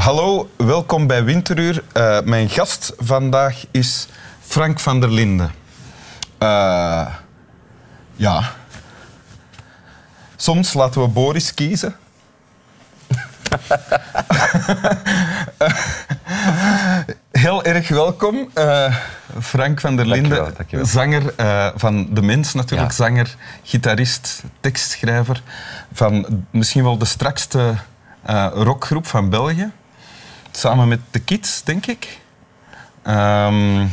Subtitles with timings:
[0.00, 1.82] Hallo, welkom bij Winteruur.
[1.96, 4.08] Uh, mijn gast vandaag is
[4.40, 5.52] Frank van der Linden.
[6.42, 7.06] Uh,
[8.16, 8.52] ja.
[10.36, 11.96] Soms laten we Boris kiezen.
[17.30, 18.96] Heel erg welkom, uh,
[19.40, 20.86] Frank van der Linden, dankjewel, dankjewel.
[20.86, 22.96] zanger uh, van De Mens natuurlijk, Ja.
[22.96, 25.42] zanger, gitarist, tekstschrijver
[25.92, 27.74] van misschien wel de strakste
[28.30, 29.70] uh, rockgroep van België,
[30.50, 32.20] samen met de Kids, denk ik.
[33.02, 33.86] Ehm,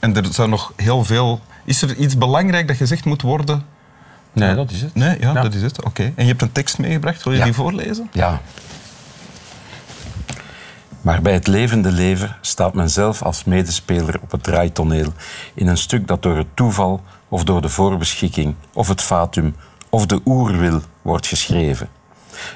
[0.00, 1.40] en er zou nog heel veel...
[1.64, 3.62] Is er iets belangrijk dat gezegd moet worden?
[4.32, 4.94] Nee, dat is het.
[4.94, 5.42] Nee, ja, Ja.
[5.42, 5.84] dat is het.
[5.84, 6.02] Oké.
[6.02, 7.44] En je hebt een tekst meegebracht, wil je Ja.
[7.44, 8.08] die voorlezen?
[8.12, 8.40] Ja.
[11.00, 15.12] Maar bij het levende leven staat men zelf als medespeler op het draaitoneel
[15.54, 19.56] in een stuk dat door het toeval of door de voorbeschikking of het fatum
[19.88, 21.88] of de oerwil wordt geschreven.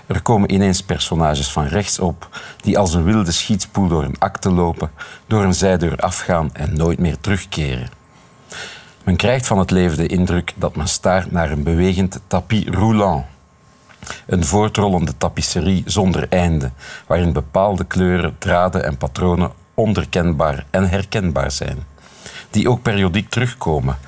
[0.06, 2.28] Er komen ineens personages van rechts op
[2.61, 4.91] die als een wilde schietspoel door een akte lopen,
[5.27, 7.89] door een zijdeur afgaan en nooit meer terugkeren.
[9.05, 13.25] Men krijgt van het leven de indruk dat men staart naar een bewegend tapis roulant.
[14.27, 16.70] Een voortrollende tapisserie zonder einde,
[17.06, 21.84] waarin bepaalde kleuren, draden en patronen onherkenbaar en herkenbaar zijn.
[22.50, 23.98] Die ook periodiek terugkomen,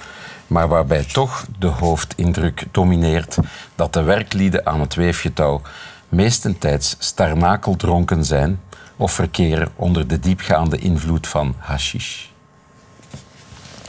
[0.53, 3.37] maar waarbij toch de hoofdindruk domineert
[3.75, 5.61] dat de werklieden aan het weefgetouw
[6.09, 8.61] meestentijds starnakeldronken zijn
[8.97, 12.25] of verkeren onder de diepgaande invloed van hashish.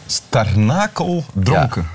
[0.06, 1.88] Starnakel dronken.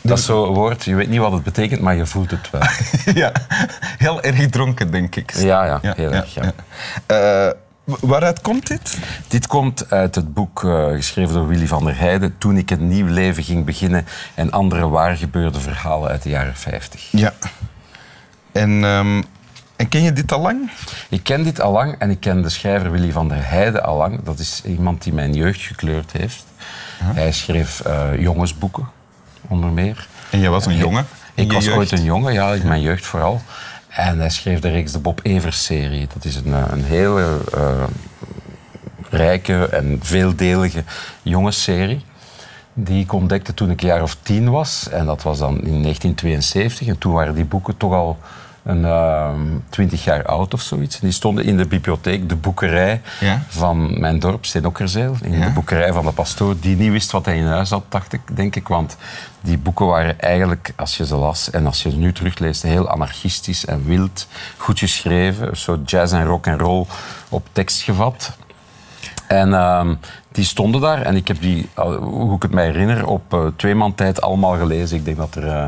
[0.00, 2.62] Dat is zo'n woord, je weet niet wat het betekent, maar je voelt het wel.
[3.22, 3.32] Ja,
[3.98, 5.34] heel erg dronken, denk ik.
[5.34, 6.34] Ja, ja, heel erg.
[6.34, 6.52] Ja.
[7.06, 7.52] Eh,
[7.84, 8.98] waaruit komt dit?
[9.28, 12.38] Dit komt uit het boek eh, geschreven door Willy van der Heijden...
[12.38, 14.06] Toen ik een nieuw leven ging beginnen...
[14.34, 17.08] en andere waargebeurde verhalen uit de jaren 50.
[17.10, 17.32] Ja.
[18.52, 19.22] En, ehm,
[19.76, 20.70] en ken je dit al lang?
[21.08, 23.96] Ik ken dit al lang en ik ken de schrijver Willy van der Heijden al
[23.96, 24.22] lang.
[24.22, 26.44] Dat is iemand die mijn jeugd gekleurd heeft.
[27.02, 28.88] Hij schreef eh, jongensboeken,
[29.48, 30.08] onder meer.
[30.30, 31.06] En jij was een jongen?
[31.34, 31.76] Ik was jeugd?
[31.76, 33.42] ooit een jongen, ja, in mijn jeugd vooral.
[33.92, 36.06] En hij schreef de reeks de Bob Evers-serie.
[36.14, 37.84] Dat is een, eh, een hele eh,
[39.10, 40.84] rijke en veeldelige
[41.22, 42.04] jongensserie.
[42.74, 44.88] Die ik ontdekte toen ik een jaar of tien was.
[44.88, 46.86] En dat was dan in 1972.
[46.86, 48.18] En toen waren die boeken toch al
[48.64, 49.40] een ehm,
[49.70, 50.98] twintig jaar oud of zoiets.
[51.00, 53.42] Die stonden in de bibliotheek, de boekerij Ja.
[53.48, 55.16] van mijn dorp, Sint-Okkerzeel.
[55.22, 55.44] In Ja.
[55.46, 58.20] de boekerij van de pastoor, die niet wist wat hij in huis had, dacht ik,
[58.36, 58.68] denk ik.
[58.68, 58.96] Want
[59.40, 62.88] die boeken waren eigenlijk, als je ze las en als je ze nu terugleest, heel
[62.88, 64.26] anarchistisch en wild.
[64.56, 66.86] Goed geschreven, soort jazz en rock en roll
[67.28, 68.36] op tekst gevat.
[69.26, 69.94] En ehm,
[70.32, 71.68] die stonden daar en ik heb die,
[72.00, 74.96] hoe ik het mij herinner, op eh, twee maand tijd allemaal gelezen.
[74.96, 75.66] Ik denk dat er eh,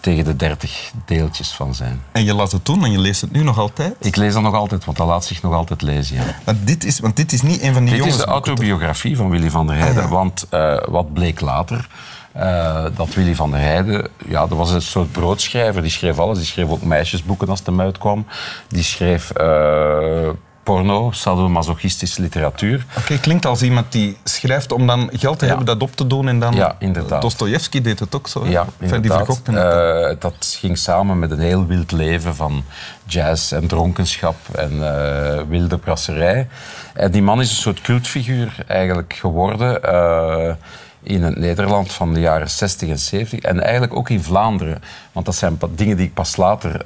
[0.00, 2.02] tegen de dertig deeltjes van zijn.
[2.12, 3.94] En je las het toen en je leest het nu nog altijd?
[4.00, 6.16] Ik lees dat nog altijd, want dat laat zich nog altijd lezen.
[6.16, 6.22] Ja.
[6.44, 9.30] Want dit is, want dit is niet een van die Dit is de autobiografie van
[9.30, 10.02] Willy van der Heijden.
[10.02, 10.14] Ah, ja.
[10.14, 11.88] Want eh, wat bleek later?
[12.32, 15.82] eh, dat Willy van der Heijden, ja, dat was een soort broodschrijver.
[15.82, 16.38] Die schreef alles.
[16.38, 18.26] Die schreef ook meisjesboeken als het hem uitkwam.
[18.68, 20.28] Die schreef eh,
[20.62, 22.86] porno, sadomasochistische literatuur.
[22.98, 25.50] Oké, klinkt als iemand die schrijft om dan geld te Ja.
[25.50, 26.54] hebben dat op te doen en dan...
[26.54, 27.22] Ja, inderdaad.
[27.22, 28.44] Dostojevski deed het ook zo.
[28.44, 28.50] hè?
[28.50, 30.12] Ja, Enfin, die verkochten het.
[30.14, 32.64] Eh, dat ging samen met een heel wild leven van
[33.04, 36.48] jazz en dronkenschap en eh, wilde brasserij.
[36.94, 40.54] En die man is een soort cultfiguur eigenlijk geworden eh,
[41.02, 44.82] in het Nederland van de jaren 60 en 70 en eigenlijk ook in Vlaanderen.
[45.12, 46.80] Want dat zijn dingen die ik pas later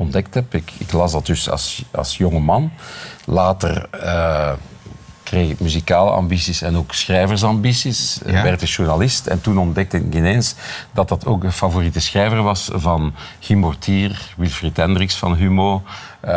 [0.00, 0.54] ontdekt heb.
[0.54, 2.72] Ik, ik las dat dus als, als jonge man.
[3.24, 4.52] Later eh,
[5.22, 8.20] kreeg ik muzikale ambities en ook schrijversambities.
[8.26, 8.42] Ja.
[8.42, 10.54] Werd ik journalist en toen ontdekte ik ineens
[10.92, 15.82] dat dat ook een favoriete schrijver was van Guy Mortier, Wilfried Hendricks van Humo,
[16.20, 16.32] eh,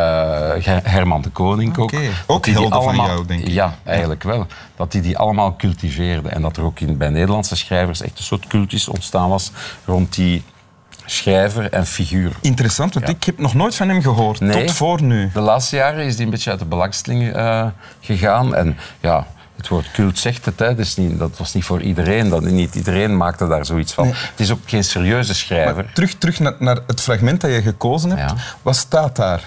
[0.82, 1.92] Herman de Koning ook.
[1.92, 2.02] Oké.
[2.02, 3.48] Dat Ook helden van jou, denk ik.
[3.48, 4.46] Ja, eigenlijk wel.
[4.76, 8.24] Dat die die allemaal cultiveerde en dat er ook in, bij Nederlandse schrijvers echt een
[8.24, 9.50] soort cultus ontstaan was
[9.84, 10.42] rond die
[11.06, 12.32] schrijver en figuur.
[12.40, 13.14] Interessant, want Ja.
[13.14, 14.40] ik heb nog nooit van hem gehoord.
[14.40, 14.66] Nee.
[14.66, 15.30] Tot voor nu.
[15.32, 17.66] De laatste jaren is die een beetje uit de belangstelling eh,
[18.00, 18.54] gegaan.
[18.54, 20.66] En ja, het woord cult zegt het, hè.
[20.68, 22.28] Dat, is niet, dat was niet voor iedereen.
[22.28, 24.04] Dat, niet iedereen maakte daar zoiets van.
[24.04, 24.14] Nee.
[24.14, 25.74] Het is ook geen serieuze schrijver.
[25.74, 28.30] Maar terug, terug naar, naar het fragment dat je gekozen hebt.
[28.30, 28.36] Ja.
[28.62, 29.42] Wat staat daar?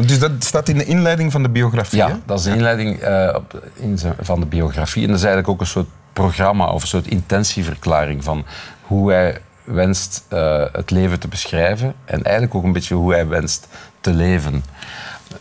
[0.00, 2.08] Dus dat staat in de inleiding van de biografie, hè?
[2.08, 5.02] Ja, dat is de inleiding eh, op, in zijn- van de biografie.
[5.02, 8.44] En dat is eigenlijk ook een soort programma of een soort intentieverklaring van
[8.82, 11.94] hoe hij wenst eh, het leven te beschrijven.
[12.04, 13.68] En eigenlijk ook een beetje hoe hij wenst
[14.00, 14.64] te leven.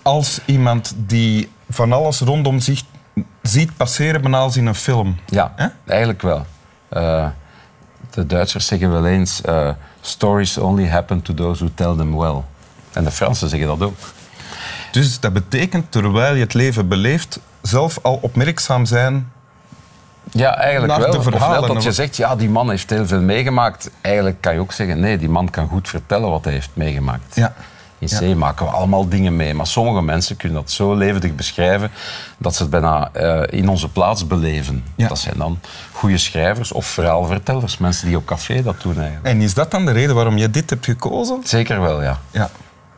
[0.01, 2.81] Als iemand die van alles rondom zich
[3.41, 5.17] ziet passeren, als in een film.
[5.25, 5.53] Ja,
[5.85, 6.45] eigenlijk wel.
[6.89, 7.27] Eh,
[8.09, 9.69] de Duitsers zeggen wel eens: eh,
[10.01, 12.41] stories only happen to those who tell them well.
[12.93, 13.97] En de Fransen zeggen dat ook.
[14.91, 19.31] Dus dat betekent, terwijl je het leven beleeft, zelf al opmerkzaam zijn.
[20.33, 21.11] Ja, eigenlijk Naar wel.
[21.11, 23.89] de verhalen, dat je zegt, ja, die man heeft heel veel meegemaakt.
[24.01, 27.35] Eigenlijk kan je ook zeggen, nee, die man kan goed vertellen wat hij heeft meegemaakt.
[27.35, 27.53] Ja.
[27.99, 28.33] In Ja.
[28.33, 29.53] C maken we allemaal dingen mee.
[29.53, 31.91] Maar sommige mensen kunnen dat zo levendig beschrijven
[32.37, 34.83] dat ze het bijna eh, in onze plaats beleven.
[34.95, 35.07] Ja.
[35.07, 35.59] Dat zijn dan
[35.91, 37.77] goede schrijvers of verhaalvertellers.
[37.77, 39.25] Mensen die op café dat doen eigenlijk.
[39.25, 41.39] En is dat dan de reden waarom je dit hebt gekozen?
[41.43, 42.19] Zeker wel, ja.
[42.31, 42.49] Ja.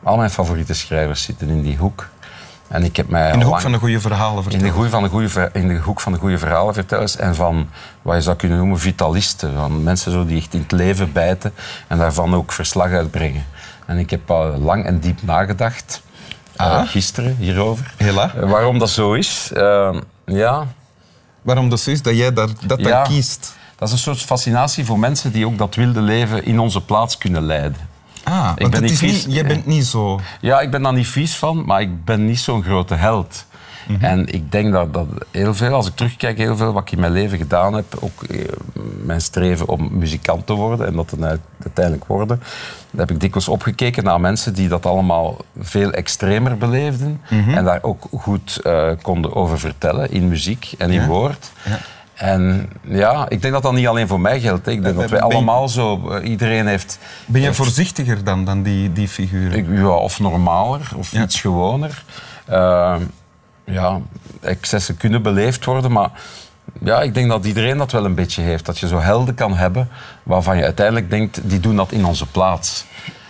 [0.04, 2.10] Al mijn favoriete schrijvers zitten in die hoek.
[2.68, 4.66] En ik heb mij In de hoek lang- van de goede verhalen in vertellen.
[4.66, 7.70] de, goeie van de in de hoek van de goede verhalenvertellers en van
[8.02, 9.54] wat je zou kunnen noemen vitalisten.
[9.56, 11.54] Van mensen zo die echt in het leven bijten
[11.88, 13.46] en daarvan ook verslag uitbrengen.
[13.86, 16.02] En ik heb al lang en diep nagedacht,
[16.56, 16.88] eh, Ah.
[16.88, 18.34] gisteren hierover, Hela.
[18.36, 19.52] eh, waarom dat zo is.
[19.54, 19.96] Eh,
[20.26, 20.68] ja,
[21.42, 22.90] Waarom dat zo is dat jij daar, dat Ja.
[22.90, 23.54] dan kiest?
[23.78, 27.18] dat is een soort fascinatie voor mensen die ook dat wilde leven in onze plaats
[27.18, 27.78] kunnen leiden.
[28.26, 29.26] Ah, want ben het niet vies.
[29.26, 30.20] niet, jij bent niet zo...
[30.42, 33.46] Ja, ik ben daar niet vies van, maar ik ben niet zo'n grote held.
[34.00, 37.00] En ik denk dat, dat heel veel, als ik terugkijk, heel veel wat ik in
[37.00, 38.40] mijn leven gedaan heb, ook eh,
[39.04, 42.40] mijn streven om muzikant te worden en dat uit- uiteindelijk worden,
[42.92, 47.80] daar heb ik dikwijls opgekeken naar mensen die dat allemaal veel extremer beleefden en daar
[47.82, 51.08] ook goed eh, konden over vertellen in muziek en in Ja.
[51.08, 51.52] woord.
[51.64, 51.80] Ja.
[52.16, 54.68] En ja, ik denk dat dat niet alleen voor mij geldt.
[54.68, 58.64] Ik denk Eh, dat wij allemaal zo, eh, iedereen heeft Ben je voorzichtiger dan, dan
[58.64, 59.74] die, die figuren?
[59.80, 61.22] ja, of normaler, of Ja.
[61.24, 62.04] iets gewoner.
[62.46, 62.96] Eh,
[63.66, 64.00] ja,
[64.42, 66.10] excessen kunnen beleefd worden, maar
[66.82, 68.66] ja, ik denk dat iedereen dat wel een beetje heeft.
[68.66, 69.90] Dat je zo helden kan hebben
[70.24, 72.86] waarvan je uiteindelijk denkt, die doen dat in onze plaats.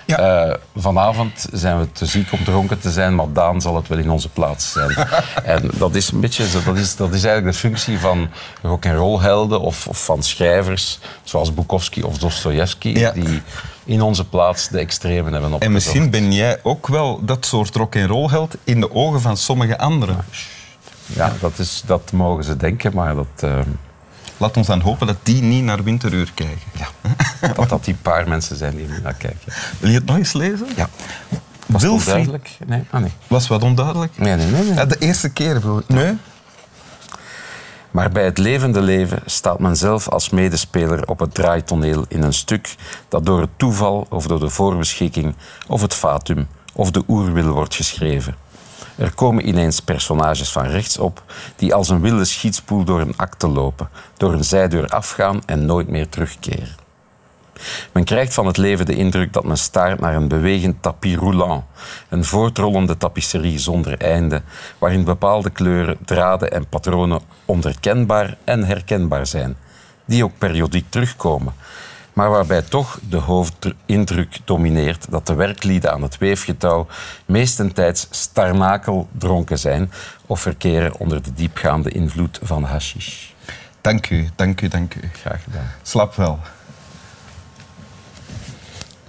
[0.06, 0.18] Ja.
[0.48, 3.98] Eh, vanavond zijn we te ziek om dronken te zijn, maar Daan zal het wel
[3.98, 4.96] in onze plaats zijn.
[5.44, 8.30] en dat is een beetje, dat is, dat is eigenlijk de functie van
[8.62, 13.12] rock and roll helden of, of van schrijvers zoals Bukowski of Dostoevsky, Ja.
[13.12, 13.42] die
[13.86, 15.64] in onze plaats de extremen hebben opgezocht.
[15.64, 19.78] En misschien ben jij ook wel dat soort rock-and-roll held in de ogen van sommige
[19.78, 20.18] anderen.
[21.06, 23.60] Ja, dat, is, dat mogen ze denken, maar dat, eh,
[24.38, 26.60] Laat ons dan hopen dat die niet naar Winteruur kijken.
[27.56, 29.54] dat, dat die paar mensen zijn die er naar kijken.
[29.80, 30.68] Wil je het nog eens lezen?
[30.76, 30.90] Ja.
[31.66, 32.58] Was het onduidelijk?
[32.66, 32.84] Nee?
[32.90, 33.12] Ah, nee.
[33.28, 34.18] Was wat onduidelijk?
[34.18, 34.64] Nee, nee, nee.
[34.64, 34.74] nee.
[34.74, 35.56] Ja, de eerste keer.
[35.56, 35.88] ik.
[35.88, 36.18] Nee?
[37.92, 42.34] Maar bij het levende leven staat men zelf als medespeler op het draaitoneel in een
[42.34, 42.76] stuk
[43.10, 45.36] dat door het toeval of door de voorbeschikking
[45.68, 48.36] of het fatum of de oerwil wordt geschreven.
[48.98, 51.24] Er komen ineens personages van rechts op
[51.56, 55.88] die als een wilde schietspoel door een akte lopen, door een zijdeur afgaan en nooit
[55.88, 56.84] meer terugkeren.
[57.92, 61.64] Men krijgt van het leven de indruk dat men staart naar een bewegend tapis roulant,
[62.10, 64.42] een voortrollende tapisserie zonder einde,
[64.78, 69.58] waarin bepaalde kleuren, draden en patronen onherkenbaar en herkenbaar zijn,
[70.06, 71.54] die ook periodiek terugkomen,
[72.16, 76.88] maar waarbij toch de hoofdindruk domineert dat de werklieden aan het weefgetouw
[77.26, 79.92] meestentijds starnakel dronken zijn
[80.26, 83.30] of verkeren onder de diepgaande invloed van hashish.
[83.82, 85.00] Dank u, dank u, dank u.
[85.14, 85.72] Graag gedaan.
[85.82, 86.40] Slap wel.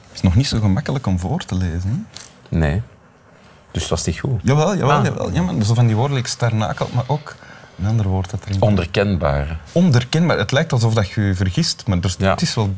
[0.07, 2.07] Het is nog niet zo gemakkelijk om voor te lezen.
[2.51, 2.57] Hè?
[2.59, 2.83] Nee.
[3.71, 4.41] Dus dat was niet goed.
[4.43, 5.05] Jawel, jawel, Ah.
[5.05, 5.33] jawel.
[5.33, 7.35] Ja, maar zo van die woorden, starnakel, maar ook
[7.79, 9.57] een ander woord dat erin Onherkenbare.
[9.73, 10.39] Onderkenbaar.
[10.39, 12.31] Het lijkt alsof dat je je vergist, maar Ja.
[12.31, 12.75] het is wel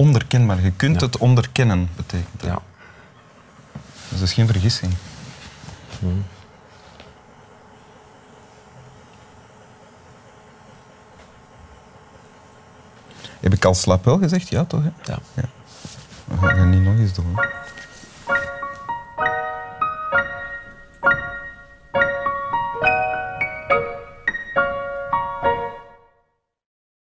[0.00, 0.62] onderkenbaar.
[0.62, 1.06] Je kunt Ja.
[1.06, 2.50] het onderkennen, betekent dat.
[2.50, 2.58] Ja.
[4.08, 4.92] Dus dat is geen vergissing.
[13.40, 14.48] Heb ik al slaap wel gezegd?
[14.48, 14.82] Ja, toch?
[14.82, 15.12] Hè?
[15.12, 15.18] ja.
[16.24, 17.38] We gaan niet nog eens doen.